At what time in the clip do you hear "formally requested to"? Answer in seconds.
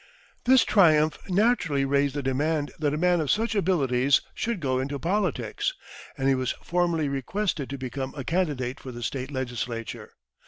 6.53-7.77